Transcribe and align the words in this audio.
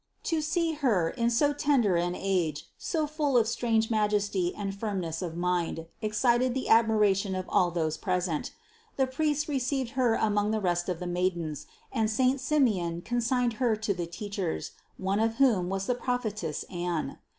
To 0.23 0.41
see 0.41 0.73
Her, 0.73 1.11
in 1.11 1.29
so 1.29 1.53
tender 1.53 1.95
an 1.95 2.15
age, 2.15 2.67
so 2.75 3.05
full 3.05 3.37
of 3.37 3.45
THE 3.45 3.53
CONCEPTION 3.61 3.87
333 3.87 3.87
strange 3.87 3.91
majesty 3.91 4.55
and 4.59 4.73
firmness 4.75 5.21
of 5.21 5.37
mind, 5.37 5.85
excited 6.01 6.55
the 6.55 6.65
admir 6.71 7.05
ation 7.07 7.35
of 7.35 7.45
all 7.47 7.69
those 7.69 7.97
present. 7.97 8.49
The 8.97 9.05
priests 9.05 9.47
received 9.47 9.91
Her 9.91 10.15
among 10.15 10.49
the 10.49 10.59
rest 10.59 10.89
of 10.89 10.99
the 10.99 11.05
maidens, 11.05 11.67
and 11.91 12.09
saint 12.09 12.39
Simeon 12.41 13.03
con 13.03 13.21
signed 13.21 13.53
Her 13.61 13.75
to 13.75 13.93
the 13.93 14.07
teachers, 14.07 14.71
one 14.97 15.19
of 15.19 15.35
whom 15.35 15.69
was 15.69 15.85
the 15.85 15.93
prophetess 15.93 16.63
Anne. 16.63 17.19